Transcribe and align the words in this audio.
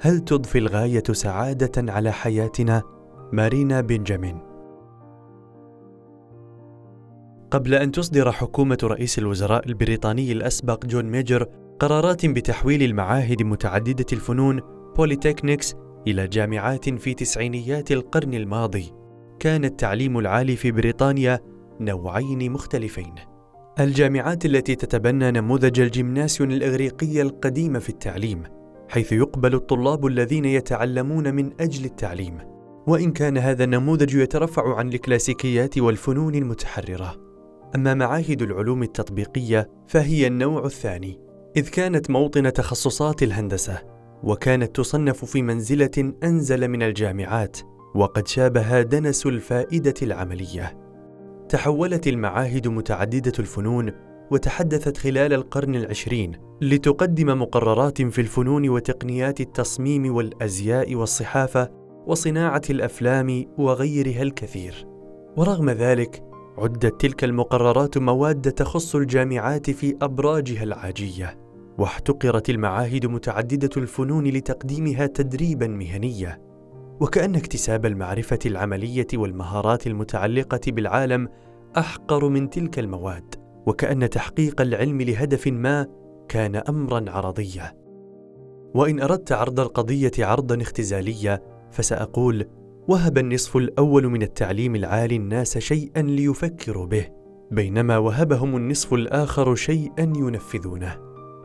هل 0.00 0.20
تضفي 0.20 0.58
الغاية 0.58 1.02
سعادة 1.12 1.92
على 1.92 2.12
حياتنا؟ 2.12 2.82
مارينا 3.32 3.80
بنجامين. 3.80 4.38
قبل 7.50 7.74
أن 7.74 7.92
تصدر 7.92 8.32
حكومة 8.32 8.78
رئيس 8.84 9.18
الوزراء 9.18 9.66
البريطاني 9.66 10.32
الأسبق 10.32 10.86
جون 10.86 11.04
ميجر 11.04 11.46
قرارات 11.78 12.26
بتحويل 12.26 12.82
المعاهد 12.82 13.42
متعددة 13.42 14.06
الفنون 14.12 14.60
polytechnics 14.96 15.74
إلى 16.06 16.28
جامعات 16.28 16.88
في 16.88 17.14
تسعينيات 17.14 17.92
القرن 17.92 18.34
الماضي. 18.34 18.92
كان 19.40 19.64
التعليم 19.64 20.18
العالي 20.18 20.56
في 20.56 20.72
بريطانيا 20.72 21.40
نوعين 21.80 22.52
مختلفين. 22.52 23.14
الجامعات 23.80 24.44
التي 24.44 24.74
تتبنى 24.74 25.30
نموذج 25.30 25.80
الجيمناسيون 25.80 26.52
الإغريقي 26.52 27.22
القديم 27.22 27.78
في 27.78 27.88
التعليم 27.88 28.57
حيث 28.88 29.12
يقبل 29.12 29.54
الطلاب 29.54 30.06
الذين 30.06 30.44
يتعلمون 30.44 31.34
من 31.34 31.50
أجل 31.60 31.84
التعليم. 31.84 32.38
وإن 32.86 33.12
كان 33.12 33.38
هذا 33.38 33.64
النموذج 33.64 34.14
يترفع 34.14 34.76
عن 34.76 34.88
الكلاسيكيات 34.88 35.78
والفنون 35.78 36.34
المتحررة. 36.34 37.16
أما 37.74 37.94
معاهد 37.94 38.42
العلوم 38.42 38.82
التطبيقية 38.82 39.70
فهي 39.86 40.26
النوع 40.26 40.64
الثاني. 40.64 41.20
إذ 41.56 41.68
كانت 41.68 42.10
موطن 42.10 42.52
تخصصات 42.52 43.22
الهندسة 43.22 43.78
وكانت 44.22 44.76
تصنف 44.76 45.24
في 45.24 45.42
منزلة 45.42 46.12
أنزل 46.24 46.68
من 46.68 46.82
الجامعات 46.82 47.58
وقد 47.94 48.28
شابه 48.28 48.82
دنس 48.82 49.26
الفائدة 49.26 49.94
العملية. 50.02 50.78
تحولت 51.48 52.06
المعاهد 52.06 52.68
متعددة 52.68 53.32
الفنون 53.38 53.92
وتحدثت 54.30 54.96
خلال 54.96 55.32
القرن 55.32 55.74
العشرين 55.74 56.32
لتقدم 56.60 57.42
مقررات 57.42 58.02
في 58.02 58.20
الفنون 58.20 58.68
وتقنيات 58.68 59.40
التصميم 59.40 60.14
والأزياء 60.14 60.94
والصحافة 60.94 61.70
وصناعة 62.06 62.62
الأفلام 62.70 63.44
وغيرها 63.58 64.22
الكثير. 64.22 64.86
ورغم 65.36 65.70
ذلك 65.70 66.22
عدت 66.58 67.00
تلك 67.00 67.24
المقررات 67.24 67.98
مواد 67.98 68.52
تخص 68.52 68.96
الجامعات 68.96 69.70
في 69.70 69.96
أبراجها 70.02 70.62
العاجية 70.62 71.38
واحتقرت 71.78 72.50
المعاهد 72.50 73.06
متعددة 73.06 73.70
الفنون 73.76 74.26
لتقديمها 74.26 75.06
تدريبا 75.06 75.66
مهنيا. 75.66 76.38
وكأن 77.00 77.34
اكتساب 77.34 77.86
المعرفة 77.86 78.38
العملية 78.46 79.06
والمهارات 79.14 79.86
المتعلقة 79.86 80.60
بالعالم 80.66 81.28
أحقر 81.78 82.28
من 82.28 82.50
تلك 82.50 82.78
المواد. 82.78 83.34
وكأن 83.68 84.10
تحقيق 84.10 84.60
العلم 84.60 85.02
لهدف 85.02 85.46
ما 85.46 85.86
كان 86.28 86.56
امرا 86.56 87.10
عرضيا 87.10 87.72
وإن 88.74 89.00
أردت 89.00 89.32
عرض 89.32 89.60
القضية 89.60 90.12
عرضا 90.18 90.62
اختزاليا 90.62 91.42
فسأقول 91.70 92.44
وهب 92.88 93.18
النصف 93.18 93.56
الأول 93.56 94.08
من 94.08 94.22
التعليم 94.22 94.76
العالي 94.76 95.16
الناس 95.16 95.58
شيئا 95.58 96.02
ليفكروا 96.02 96.86
به 96.86 97.08
بينما 97.50 97.98
وهبهم 97.98 98.56
النصف 98.56 98.94
الآخر 98.94 99.54
شيئا 99.54 100.12
ينفذونه. 100.16 100.96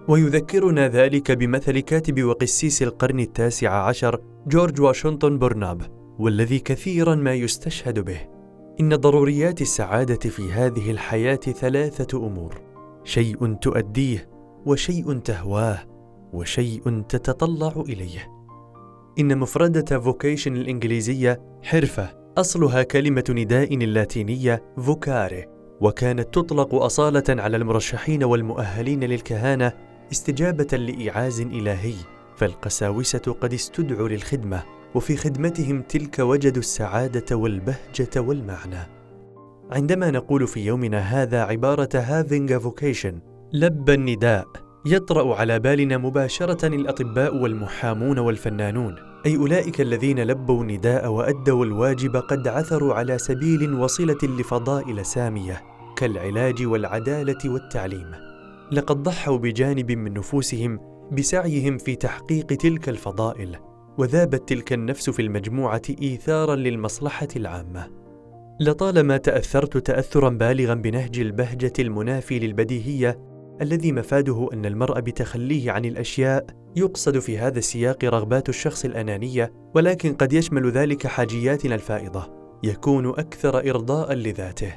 ويذكرنا 0.08 0.88
ذلك 0.88 1.32
بمثل 1.32 1.80
كاتب 1.80 2.24
وقسيس 2.24 2.84
القرن 2.84 3.20
التاسع 3.20 3.88
عشر 3.88 4.22
جورج 4.48 4.82
واشنطن 4.82 5.38
برناب 5.40 5.82
والذي 6.20 6.60
كثيرا 6.60 7.16
ما 7.16 7.34
يستشهد 7.34 8.00
به. 8.00 8.33
إن 8.80 8.96
ضروريات 8.96 9.62
السعادة 9.62 10.30
في 10.30 10.52
هذه 10.52 10.92
الحياة 10.92 11.36
ثلاثة 11.36 12.28
أمور. 12.28 12.62
شيء 13.04 13.54
تؤديه 13.54 14.30
وشيء 14.66 15.20
تهواه 15.20 15.80
وشيء 16.34 17.02
تتطلع 17.02 17.84
إليه. 17.90 18.32
إن 19.20 19.38
مفردة 19.38 20.00
vocation 20.00 20.56
الإنجليزية 20.56 21.42
حرفة 21.64 22.10
أصلها 22.38 22.84
كلمة 22.84 23.24
نداء 23.30 23.74
اللاتينية 23.74 24.64
vocare 24.78 25.46
وكانت 25.82 26.34
تطلق 26.34 26.76
أصالة 26.76 27.24
على 27.30 27.58
المرشحين 27.58 28.24
والمؤهلين 28.24 29.04
للكهانة 29.04 29.74
استجابة 30.12 30.78
لايعاز 30.78 31.42
إلهي 31.42 31.96
فالقساوسة 32.36 33.36
قد 33.42 33.54
استدعوا 33.54 34.10
للخدمة. 34.10 34.64
وفي 34.96 35.18
خدمتهم 35.18 35.82
تلك 35.82 36.20
وجدوا 36.20 36.60
السعادة 36.60 37.36
والبهجة 37.36 38.10
والمعنى. 38.18 38.90
عندما 39.72 40.12
نقول 40.12 40.48
في 40.48 40.66
يومنا 40.66 41.00
هذا 41.00 41.42
عبارة 41.44 41.90
having 41.94 42.50
a 42.50 42.64
vocation 42.64 43.14
لبى 43.54 43.94
النداء 43.94 44.48
يطرأ 44.86 45.36
على 45.36 45.60
بالنا 45.60 45.98
مباشرة 45.98 46.68
الأطباء 46.68 47.36
والمحامون 47.36 48.20
والفنانون. 48.20 48.96
أي 49.26 49.36
أولئك 49.36 49.82
الذين 49.82 50.20
لبوا 50.20 50.64
النداء 50.64 51.12
وأدوا 51.12 51.66
الواجب 51.66 52.16
قد 52.16 52.48
عثروا 52.48 52.94
على 52.94 53.18
سبيل 53.18 53.74
وصلة 53.74 54.18
لفضائل 54.24 55.06
سامية 55.06 55.62
كالعلاج 55.98 56.66
والعدالة 56.66 57.50
والتعليم. 57.50 58.12
لقد 58.72 59.04
ضحوا 59.04 59.38
بجانب 59.38 59.92
من 59.92 60.14
نفوسهم 60.14 60.80
بسعيهم 61.12 61.78
في 61.78 61.96
تحقيق 61.96 62.46
تلك 62.46 62.90
الفضائل. 62.90 63.58
وذابت 63.98 64.50
تلك 64.50 64.74
النفس 64.74 65.10
في 65.10 65.22
المجموعة 65.22 65.82
إيثارا 66.02 66.56
للمصلحة 66.56 67.28
العامة. 67.36 67.90
لطالما 68.60 69.18
تأثرت 69.18 69.78
تأثرا 69.78 70.30
بالغا 70.30 70.74
بنهج 70.74 71.20
البهجة 71.20 71.74
المنافي 71.80 72.40
للبديهية 72.40 73.20
الذي 73.62 73.92
مفاده 73.92 74.50
أن 74.54 74.66
المرء 74.66 75.00
بتخليه 75.00 75.72
عن 75.72 75.86
الأشياء 75.86 76.46
يقصد 76.76 77.20
في 77.20 77.38
هذا 77.38 77.60
السياق 77.60 78.06
رغبات 78.06 78.50
الشخص 78.50 78.86
الأنانية 78.86 79.54
ولكن 79.76 80.14
قد 80.14 80.34
يشمل 80.34 80.72
ذلك 80.72 81.08
حاجياتنا 81.08 81.76
الفائضة. 81.76 82.44
يكون 82.64 83.08
أكثر 83.10 83.70
إرضاء 83.70 84.14
لذاته. 84.14 84.74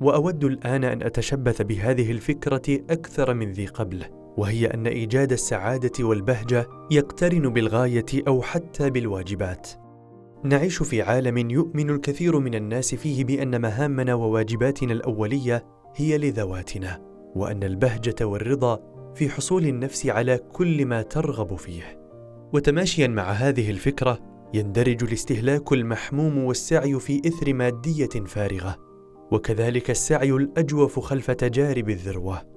وأود 0.00 0.44
الآن 0.44 0.84
أن 0.84 1.02
أتشبث 1.02 1.62
بهذه 1.62 2.10
الفكرة 2.10 2.78
أكثر 2.90 3.34
من 3.34 3.52
ذي 3.52 3.66
قبل. 3.66 4.04
وهي 4.36 4.66
أن 4.66 4.86
إيجاد 4.86 5.32
السعادة 5.32 6.04
والبهجة 6.04 6.68
يقترن 6.90 7.48
بالغاية 7.48 8.06
أو 8.28 8.42
حتى 8.42 8.90
بالواجبات. 8.90 9.68
نعيش 10.44 10.82
في 10.82 11.02
عالم 11.02 11.50
يؤمن 11.50 11.90
الكثير 11.90 12.38
من 12.38 12.54
الناس 12.54 12.94
فيه 12.94 13.24
بأن 13.24 13.60
مهامنا 13.60 14.14
وواجباتنا 14.14 14.92
الأولية 14.92 15.64
هي 15.96 16.18
لذواتنا 16.18 17.00
وأن 17.36 17.62
البهجة 17.62 18.26
والرضا 18.26 18.80
في 19.14 19.28
حصول 19.28 19.66
النفس 19.66 20.06
على 20.06 20.38
كل 20.38 20.86
ما 20.86 21.02
ترغب 21.02 21.56
فيه. 21.56 22.02
وتماشيا 22.52 23.06
مع 23.06 23.30
هذه 23.30 23.70
الفكرة 23.70 24.18
يندرج 24.54 25.04
الاستهلاك 25.04 25.72
المحموم 25.72 26.38
والسعي 26.38 26.98
في 26.98 27.22
إثر 27.26 27.52
مادية 27.52 28.24
فارغة 28.26 28.76
وكذلك 29.32 29.90
السعي 29.90 30.32
الأجوف 30.32 31.00
خلف 31.00 31.30
تجارب 31.30 31.88
الذروة. 31.90 32.51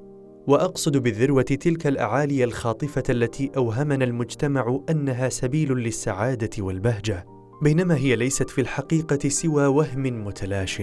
وأقصد 0.47 0.97
بالذروة 0.97 1.41
تلك 1.41 1.87
الأعالي 1.87 2.43
الخاطفة 2.43 3.03
التي 3.09 3.51
أوهمنا 3.57 4.05
المجتمع 4.05 4.79
أنها 4.89 5.29
سبيل 5.29 5.71
للسعادة 5.71 6.49
والبهجة. 6.59 7.25
بينما 7.61 7.95
هي 7.95 8.15
ليست 8.15 8.49
في 8.49 8.61
الحقيقة 8.61 9.29
سوى 9.29 9.65
وهم 9.65 10.27
متلاش 10.27 10.81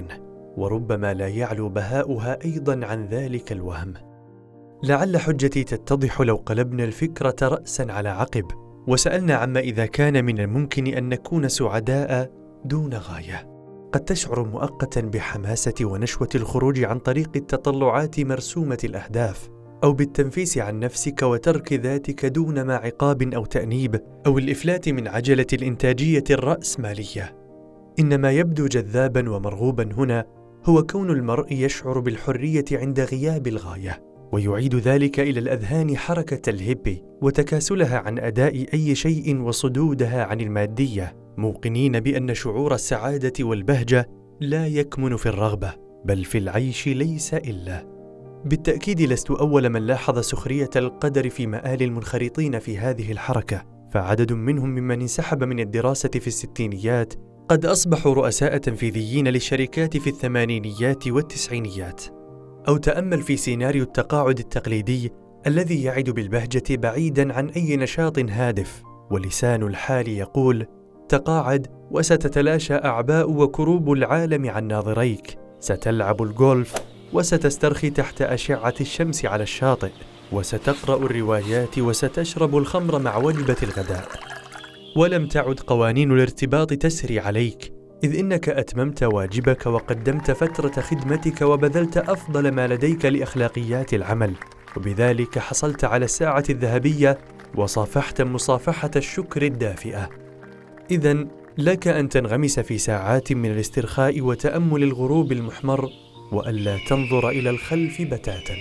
وربما 0.57 1.15
لا 1.15 1.29
يعلو 1.29 1.69
بهاؤها 1.69 2.39
أيضا 2.45 2.87
عن 2.87 3.07
ذلك 3.07 3.53
الوهم. 3.53 3.95
لعل 4.85 5.19
حجتي 5.19 5.65
تتضح 5.65 6.21
لو 6.21 6.37
قلبنا 6.37 6.85
الفكرة 6.85 7.37
راسا 7.43 7.87
على 7.89 8.09
عقب 8.09 8.45
وسألنا 8.89 9.35
عما 9.35 9.61
إذا 9.61 9.87
كان 9.87 10.25
من 10.25 10.41
الممكن 10.41 10.87
أن 10.87 11.09
نكون 11.09 11.49
سعداء 11.49 12.31
دون 12.65 12.95
غاية. 12.95 13.52
قد 13.93 14.01
تشعر 14.01 14.45
مؤقتا 14.45 15.01
بحماسة 15.01 15.75
ونشوة 15.83 16.29
الخروج 16.35 16.85
عن 16.85 16.99
طريق 16.99 17.31
التطلعات 17.37 18.21
مرسومة 18.21 18.79
الأهداف 18.85 19.49
أو 19.85 19.93
بالتنفيس 19.93 20.59
عن 20.59 20.81
نفسك 20.81 21.23
وترك 21.23 21.73
ذاتك 21.73 22.27
دون 22.27 22.63
ما 22.63 22.77
عقاب 22.77 23.23
أو 23.35 23.45
تأنيب 23.45 24.01
أو 24.27 24.39
الإفلات 24.39 24.89
من 24.89 25.09
عجلة 25.09 25.47
الإنتاجية 25.53 26.25
الرأسمالية. 26.31 27.37
إنما 27.99 28.31
يبدو 28.31 28.67
جذابا 28.67 29.31
ومرغوبا 29.31 29.89
هنا 29.93 30.25
هو 30.65 30.83
كون 30.83 31.11
المرء 31.11 31.53
يشعر 31.53 31.99
بالحرية 32.01 32.65
عند 32.73 33.01
غياب 33.01 33.47
الغاية 33.47 34.03
ويعيد 34.33 34.75
ذلك 34.75 35.21
إلى 35.21 35.41
الأذهان 35.41 35.97
حركة 35.97 36.51
الهيبي 36.51 37.03
وتكاسلها 37.23 37.99
عن 37.99 38.19
أداء 38.19 38.67
أي 38.75 38.95
شيء 38.95 39.41
وصدودها 39.41 40.25
عن 40.25 40.41
المادية. 40.41 41.22
موقنين 41.37 42.01
بأن 42.01 42.35
شعور 42.35 42.75
السعادة 42.75 43.33
والبهجة 43.41 44.09
لا 44.41 44.67
يكمن 44.67 45.17
في 45.17 45.27
الرغبة 45.27 45.75
بل 46.05 46.25
في 46.25 46.39
العيش 46.39 46.89
ليس 46.89 47.35
إلا. 47.35 47.93
بالتأكيد 48.45 49.01
لست 49.01 49.31
أول 49.31 49.69
من 49.69 49.87
لاحظ 49.87 50.19
سخرية 50.19 50.71
القدر 50.77 51.31
في 51.31 51.47
مآل 51.47 51.83
المنخرطين 51.83 52.59
في 52.59 52.79
هذه 52.79 53.13
الحركة 53.13 53.65
فعدد 53.93 54.33
منهم 54.33 54.71
ممن 54.71 55.01
انسحب 55.01 55.45
من 55.45 55.61
الدراسة 55.61 56.09
في 56.09 56.27
الستينيات 56.27 57.15
قد 57.49 57.67
أصبحوا 57.67 58.15
رؤساء 58.15 58.57
تنفيذيين 58.57 59.29
للشركات 59.29 59.97
في 59.97 60.11
الثمانينيات 60.11 61.09
والتسعينيات. 61.09 62.03
أو 62.69 62.77
تأمل 62.77 63.23
في 63.23 63.37
سيناريو 63.37 63.83
التقاعد 63.83 64.39
التقليدي 64.39 65.13
الذي 65.47 65.83
يعد 65.83 66.11
بالبهجة 66.11 66.77
بعيدا 66.77 67.33
عن 67.33 67.49
أي 67.49 67.77
نشاط 67.77 68.19
هادف 68.19 68.83
ولسان 69.11 69.63
الحال 69.63 70.09
يقول 70.09 70.67
تقاعد 71.13 71.67
وستتلاشى 71.91 72.75
أعباء 72.75 73.31
وكروب 73.31 73.93
العالم 73.93 74.51
عن 74.51 74.67
ناظريك. 74.67 75.39
ستلعب 75.61 76.23
الجولف 76.23 76.75
وستسترخي 77.13 77.91
تحت 77.91 78.23
أشعة 78.23 78.75
الشمس 78.81 79.25
على 79.25 79.43
الشاطئ 79.43 79.91
وستقرأ 80.33 80.97
الروايات 80.97 81.79
وستشرب 81.79 82.57
الخمر 82.57 82.99
مع 82.99 83.17
وجبة 83.17 83.57
الغداء. 83.63 84.09
ولم 84.97 85.27
تعد 85.27 85.61
قوانين 85.61 86.13
الارتباط 86.13 86.73
تسري 86.73 87.21
عليك 87.21 87.73
إذ 88.05 88.19
إنك 88.19 88.49
أتممت 88.49 89.03
واجبك 89.03 89.67
وقدمت 89.67 90.31
فترة 90.31 90.83
خدمتك 90.83 91.43
وبذلت 91.43 91.97
أفضل 91.97 92.53
ما 92.53 92.67
لديك 92.67 93.05
لأخلاقيات 93.05 93.95
العمل. 93.95 94.35
وبذلك 94.77 95.39
حصلت 95.39 95.85
على 95.85 96.05
الساعة 96.05 96.45
الذهبية 96.51 97.19
وصافحت 97.55 98.23
مصافحة 98.23 98.91
الشكر 98.97 99.43
الدافئة. 99.43 100.22
اذا 100.93 101.27
لك 101.59 101.89
أن 101.89 102.09
تنغمس 102.09 102.61
في 102.61 102.79
ساعات 102.79 103.33
من 103.33 103.51
الاسترخاء 103.51 104.21
وتأمل 104.21 104.83
الغروب 104.83 105.33
المحمر 105.33 105.89
وألا 106.33 106.79
تنظر 106.89 107.29
إلى 107.29 107.51
الخلف 107.51 108.03
بتاتا. 108.03 108.55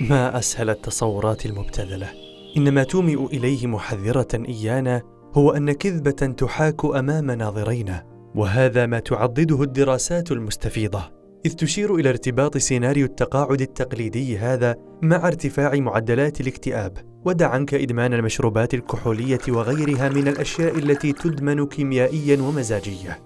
ما 0.00 0.38
أسهل 0.38 0.70
التصورات 0.70 1.46
المبتذلة. 1.46 2.08
ان 2.56 2.72
ما 2.72 2.82
تومئ 2.82 3.26
إليه 3.26 3.66
محذرة 3.66 4.28
إيانا 4.34 5.02
هو 5.34 5.50
أن 5.50 5.72
كذبة 5.72 6.10
تحاك 6.10 6.84
أمام 6.84 7.30
ناظرينا 7.30 8.04
وهذا 8.34 8.86
ما 8.86 8.98
تعضده 8.98 9.62
الدراسات 9.62 10.32
المستفيضة. 10.32 11.17
إذ 11.46 11.52
تشير 11.52 11.94
إلى 11.94 12.08
ارتباط 12.08 12.56
سيناريو 12.56 13.06
التقاعد 13.06 13.60
التقليدي 13.60 14.38
هذا 14.38 14.76
مع 15.02 15.26
ارتفاع 15.26 15.74
معدلات 15.74 16.40
الاكتئاب 16.40 16.98
ودع 17.24 17.48
عنك 17.48 17.74
إدمان 17.74 18.14
المشروبات 18.14 18.74
الكحولية 18.74 19.40
وغيرها 19.48 20.08
من 20.08 20.28
الأشياء 20.28 20.78
التي 20.78 21.12
تدمن 21.12 21.66
كيميائيا 21.66 22.42
ومزاجية 22.42 23.18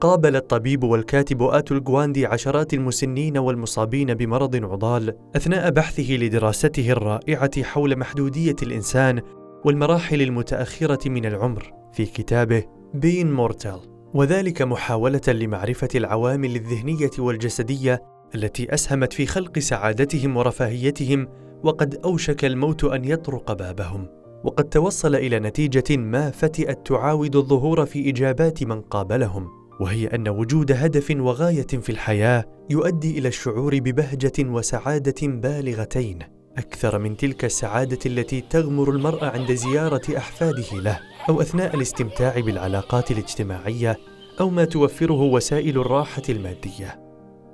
قابل 0.00 0.36
الطبيب 0.36 0.84
والكاتب 0.84 1.42
آتو 1.42 1.74
الجواندي 1.74 2.26
عشرات 2.26 2.74
المسنين 2.74 3.38
والمصابين 3.38 4.14
بمرض 4.14 4.56
عضال 4.56 5.14
أثناء 5.36 5.70
بحثه 5.70 6.12
لدراسته 6.12 6.90
الرائعة 6.90 7.62
حول 7.62 7.98
محدودية 7.98 8.56
الإنسان 8.62 9.20
والمراحل 9.64 10.22
المتأخرة 10.22 11.08
من 11.08 11.26
العمر 11.26 11.72
في 11.92 12.06
كتابه 12.06 12.64
بين 12.94 13.32
مورتال 13.32 13.93
وذلك 14.14 14.62
محاولة 14.62 15.20
لمعرفة 15.28 15.88
العوامل 15.94 16.56
الذهنية 16.56 17.10
والجسدية 17.18 18.02
التي 18.34 18.74
أسهمت 18.74 19.12
في 19.12 19.26
خلق 19.26 19.58
سعادتهم 19.58 20.36
ورفاهيتهم 20.36 21.28
وقد 21.62 21.94
أوشك 22.04 22.44
الموت 22.44 22.84
أن 22.84 23.04
يطرق 23.04 23.52
بابهم. 23.52 24.06
وقد 24.44 24.64
توصل 24.64 25.14
إلى 25.14 25.40
نتيجة 25.40 25.96
ما 25.96 26.30
فتئت 26.30 26.86
تعاود 26.86 27.36
الظهور 27.36 27.86
في 27.86 28.10
إجابات 28.10 28.62
من 28.62 28.80
قابلهم 28.80 29.48
وهي 29.80 30.06
أن 30.06 30.28
وجود 30.28 30.72
هدف 30.72 31.10
وغاية 31.10 31.66
في 31.66 31.90
الحياة 31.90 32.44
يؤدي 32.70 33.18
إلى 33.18 33.28
الشعور 33.28 33.78
ببهجة 33.78 34.50
وسعادة 34.50 35.26
بالغتين 35.26 36.18
أكثر 36.58 36.98
من 36.98 37.16
تلك 37.16 37.44
السعادة 37.44 37.98
التي 38.06 38.40
تغمر 38.40 38.90
المرء 38.90 39.24
عند 39.24 39.52
زيارة 39.52 40.16
أحفاده 40.16 40.80
له. 40.80 41.00
أو 41.28 41.40
أثناء 41.40 41.76
الاستمتاع 41.76 42.40
بالعلاقات 42.40 43.10
الاجتماعية 43.10 43.98
أو 44.40 44.50
ما 44.50 44.64
توفره 44.64 45.22
وسائل 45.22 45.78
الراحة 45.78 46.22
المادية. 46.28 47.00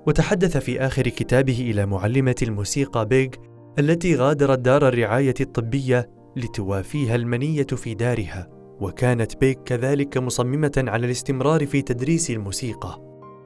وتحدث 0.06 0.56
في 0.56 0.80
آخر 0.80 1.02
كتابه 1.02 1.60
إلى 1.60 1.86
معلمة 1.86 2.34
الموسيقى 2.42 3.06
بيغ 3.06 3.28
التي 3.78 4.16
غادرت 4.16 4.58
دار 4.58 4.88
الرعاية 4.88 5.34
الطبية 5.40 6.10
لتوافيها 6.36 7.14
المنية 7.14 7.66
في 7.66 7.94
دارها، 7.94 8.48
وكانت 8.80 9.36
بيغ 9.36 9.54
كذلك 9.64 10.18
مصممة 10.18 10.84
على 10.88 11.06
الاستمرار 11.06 11.66
في 11.66 11.82
تدريس 11.82 12.30
الموسيقى، 12.30 13.00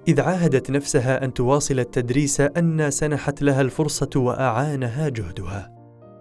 إذ 0.08 0.20
عاهدت 0.20 0.70
نفسها 0.70 1.24
أن 1.24 1.32
تواصل 1.32 1.78
التدريس 1.78 2.40
أن 2.40 2.90
سنحت 2.90 3.42
لها 3.42 3.60
الفرصة 3.60 4.10
وأعانها 4.16 5.08
جهدها. 5.08 5.73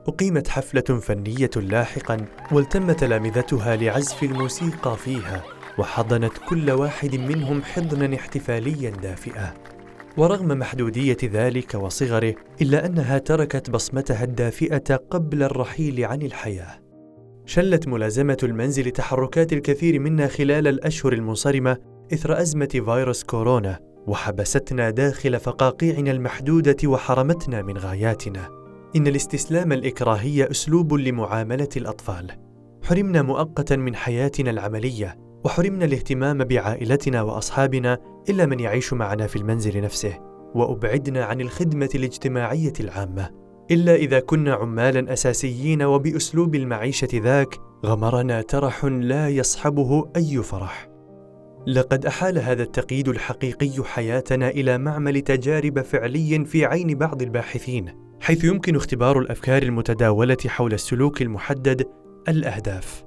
أقيمت 0.08 0.48
حفلة 0.48 1.00
فنية 1.00 1.50
لاحقا 1.56 2.26
والتم 2.52 2.92
تلامذتها 2.92 3.76
لعزف 3.76 4.24
الموسيقى 4.24 4.98
فيها 4.98 5.44
وحضنت 5.78 6.32
كل 6.50 6.72
واحد 6.72 7.16
منهم 7.16 7.64
حضنا 7.64 8.16
احتفاليا 8.16 8.90
دافئا 8.90 9.54
ورغم 10.18 10.48
محدودية 10.48 11.18
ذلك 11.24 11.76
وصغره 11.76 12.36
إلا 12.62 12.86
أنها 12.86 13.18
تركت 13.18 13.70
بصمتها 13.70 14.24
الدافئة 14.24 14.96
قبل 14.96 15.44
الرحيل 15.44 16.06
عن 16.06 16.22
الحياة. 16.22 16.80
شلت 17.46 17.88
ملازمة 17.88 18.38
المنزل 18.44 18.92
تحركات 18.92 19.54
الكثير 19.54 20.00
منا 20.00 20.28
خلال 20.28 20.68
الأشهر 20.68 21.14
المنصرمة 21.14 21.78
إثر 22.14 22.42
أزمة 22.42 22.82
فيروس 22.86 23.24
كورونا 23.24 23.80
وحبستنا 24.08 24.90
داخل 24.90 25.40
فقاقيعنا 25.40 26.12
المحدودة 26.12 26.78
وحرمتنا 26.86 27.62
من 27.62 27.78
غاياتنا. 27.78 28.63
إن 28.96 29.08
الاستسلام 29.08 29.72
الإكراهي 29.72 30.52
أسلوب 30.52 30.94
لمعاملة 30.94 31.70
الأطفال. 31.78 32.32
حرمنا 32.84 33.22
مؤقتا 33.22 33.76
من 33.76 33.96
حياتنا 33.96 34.52
العملية، 34.52 35.18
وحرمنا 35.46 35.86
الاهتمام 35.86 36.44
بعائلتنا 36.44 37.22
وأصحابنا 37.22 37.98
إلا 38.30 38.46
من 38.46 38.60
يعيش 38.60 38.94
معنا 38.94 39.28
في 39.28 39.36
المنزل 39.36 39.82
نفسه، 39.82 40.20
وأبعدنا 40.56 41.26
عن 41.26 41.42
الخدمة 41.42 41.90
الاجتماعية 41.96 42.74
العامة. 42.80 43.30
إلا 43.72 43.96
إذا 43.96 44.20
كنا 44.20 44.54
عمالا 44.54 45.14
أساسيين 45.14 45.84
وبأسلوب 45.84 46.56
المعيشة 46.56 47.08
ذاك 47.14 47.58
غمرنا 47.86 48.42
ترح 48.42 48.86
لا 48.86 49.30
يصحبه 49.30 50.10
أي 50.16 50.44
فرح. 50.44 50.90
لقد 51.68 52.06
أحال 52.06 52.40
هذا 52.40 52.64
التقييد 52.64 53.08
الحقيقي 53.08 53.84
حياتنا 53.84 54.50
إلى 54.50 54.78
معمل 54.78 55.22
تجارب 55.22 55.82
فعلي 55.82 56.46
في 56.46 56.66
عين 56.66 56.98
بعض 56.98 57.22
الباحثين 57.22 58.04
حيث 58.24 58.44
يمكن 58.44 58.76
اختبار 58.76 59.20
الأفكار 59.20 59.64
المتداولة 59.64 60.38
حول 60.48 60.74
السلوك 60.74 61.22
المحدد 61.22 61.88
الأهداف. 62.28 63.04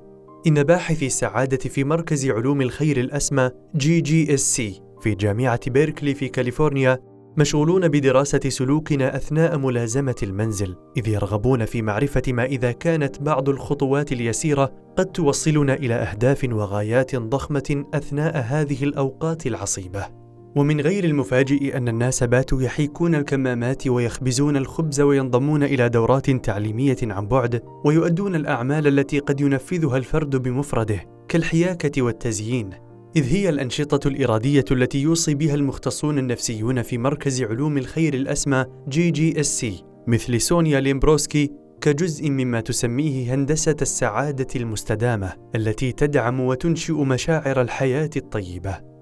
إن 0.46 0.62
باحثي 0.62 1.06
السعادة 1.06 1.56
في 1.56 1.84
مركز 1.84 2.26
علوم 2.26 2.60
الخير 2.60 3.00
الأسمى 3.00 3.50
GGSC 3.76 4.82
في 5.00 5.14
جامعة 5.14 5.70
بيركلي 5.70 6.14
في 6.14 6.28
كاليفورنيا 6.28 6.98
مشغولون 7.36 7.88
بدراسة 7.88 8.40
سلوكنا 8.48 9.16
أثناء 9.16 9.58
ملازمة 9.58 10.16
المنزل 10.22 10.76
إذ 10.96 11.08
يرغبون 11.08 11.64
في 11.64 11.82
معرفة 11.82 12.22
ما 12.28 12.44
إذا 12.44 12.72
كانت 12.72 13.22
بعض 13.22 13.48
الخطوات 13.48 14.12
اليسيرة 14.12 14.72
قد 14.96 15.06
توصلنا 15.06 15.74
إلى 15.74 15.94
أهداف 15.94 16.46
وغايات 16.52 17.16
ضخمة 17.16 17.84
أثناء 17.94 18.38
هذه 18.38 18.84
الأوقات 18.84 19.46
العصيبة. 19.46 20.25
ومن 20.56 20.80
غير 20.80 21.04
المفاجئ 21.04 21.76
أن 21.76 21.88
الناس 21.88 22.22
باتوا 22.24 22.62
يحيكون 22.62 23.14
الكمامات 23.14 23.86
ويخبزون 23.86 24.56
الخبز 24.56 25.00
وينضمون 25.00 25.62
إلى 25.62 25.88
دورات 25.88 26.30
تعليمية 26.30 26.96
عن 27.02 27.26
بعد 27.26 27.62
ويؤدون 27.84 28.34
الأعمال 28.34 28.86
التي 28.86 29.18
قد 29.18 29.40
ينفذها 29.40 29.96
الفرد 29.96 30.36
بمفرده 30.36 31.04
كالحياكة 31.28 32.02
والتزيين. 32.02 32.70
إذ 33.16 33.32
هي 33.32 33.48
الأنشطة 33.48 34.08
الإرادية 34.08 34.64
التي 34.70 34.98
يوصي 35.02 35.34
بها 35.34 35.54
المختصون 35.54 36.18
النفسيون 36.18 36.82
في 36.82 36.98
مركز 36.98 37.42
علوم 37.42 37.78
الخير 37.78 38.14
الأسمى 38.14 38.64
GGSC 38.88 39.84
مثل 40.06 40.40
سونيا 40.40 40.80
ليوبوميرسكي 40.80 41.50
كجزء 41.80 42.30
مما 42.30 42.60
تسميه 42.60 43.34
هندسة 43.34 43.76
السعادة 43.82 44.46
المستدامة 44.56 45.32
التي 45.54 45.92
تدعم 45.92 46.40
وتنشئ 46.40 46.94
مشاعر 46.94 47.60
الحياة 47.60 48.10
الطيبة. 48.16 48.95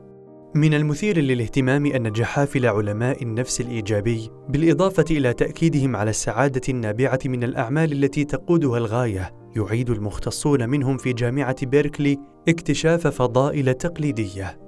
من 0.55 0.75
المثير 0.75 1.19
للاهتمام 1.19 1.87
أن 1.87 2.13
جحافل 2.13 2.67
علماء 2.67 3.23
النفس 3.23 3.61
الإيجابي 3.61 4.31
بالإضافة 4.49 5.05
إلى 5.11 5.33
تأكيدهم 5.33 5.97
على 5.97 6.11
السعادة 6.11 6.61
النابعة 6.69 7.19
من 7.25 7.45
الأعمال 7.45 7.93
التي 7.93 8.25
تقودها 8.25 8.79
الغاية 8.79 9.33
يعيد 9.57 9.91
المختصون 9.91 10.69
منهم 10.69 10.97
في 10.97 11.13
جامعة 11.13 11.67
بيركلي 11.67 12.19
اكتشاف 12.49 13.07
فضائل 13.07 13.75
تقليدية. 13.75 14.61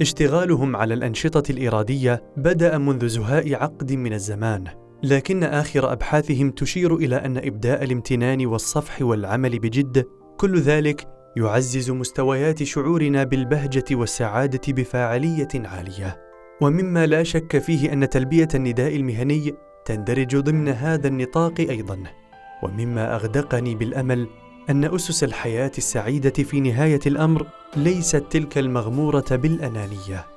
اشتغالهم 0.00 0.76
على 0.76 0.94
الأنشطة 0.94 1.50
الإرادية 1.50 2.22
بدأ 2.36 2.78
منذ 2.78 3.08
زهاء 3.08 3.54
عقد 3.54 3.92
من 3.92 4.12
الزمان 4.12 4.64
لكن 5.02 5.42
آخر 5.44 5.92
أبحاثهم 5.92 6.50
تشير 6.50 6.96
إلى 6.96 7.16
أن 7.16 7.36
إبداء 7.36 7.84
الامتنان 7.84 8.46
والصفح 8.46 9.02
والعمل 9.02 9.58
بجد 9.58 10.04
كل 10.36 10.60
ذلك 10.60 11.06
يعزز 11.36 11.90
مستويات 11.90 12.62
شعورنا 12.62 13.24
بالبهجة 13.24 13.84
والسعادة 13.92 14.72
بفاعلية 14.72 15.48
عالية. 15.54 16.20
ومما 16.60 17.06
لا 17.06 17.22
شك 17.22 17.58
فيه 17.58 17.92
أن 17.92 18.08
تلبية 18.08 18.48
النداء 18.54 18.96
المهني 18.96 19.54
تندرج 19.84 20.36
ضمن 20.36 20.68
هذا 20.68 21.08
النطاق 21.08 21.54
أيضا. 21.60 21.98
ومما 22.62 23.14
أغدقني 23.14 23.74
بالأمل 23.74 24.28
أن 24.70 24.84
أسس 24.84 25.24
الحياة 25.24 25.72
السعيدة 25.78 26.42
في 26.42 26.60
نهاية 26.60 27.00
الأمر 27.06 27.46
ليست 27.76 28.24
تلك 28.30 28.58
المغمورة 28.58 29.24
بالأنانية. 29.30 30.33